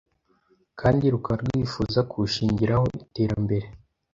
[0.79, 3.67] kandi rukaba rwifuza kuwushingiraho iterambere